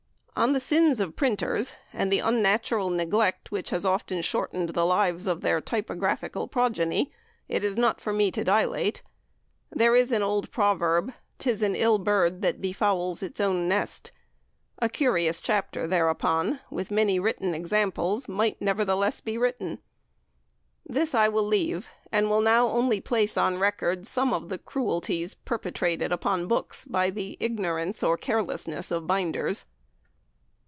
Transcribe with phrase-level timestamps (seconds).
[0.33, 5.27] On the sins of printers, and the unnatural neglect which has often shortened the lives
[5.27, 7.11] of their typographical progeny,
[7.47, 9.03] it is not for me to dilate.
[9.71, 14.11] There is an old proverb, "'Tis an ill bird that befouls its own nest";
[14.79, 19.77] a curious chapter thereupon, with many modern examples, might nevertheless be written.
[20.83, 25.35] This I will leave, and will now only place on record some of the cruelties
[25.35, 29.67] perpetrated upon books by the ignorance or carelessness of binders.